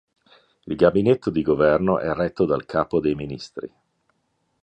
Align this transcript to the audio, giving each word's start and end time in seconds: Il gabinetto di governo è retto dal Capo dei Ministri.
Il 0.65 0.75
gabinetto 0.75 1.29
di 1.29 1.43
governo 1.43 1.99
è 1.99 2.11
retto 2.11 2.45
dal 2.45 2.65
Capo 2.65 2.99
dei 2.99 3.13
Ministri. 3.13 3.71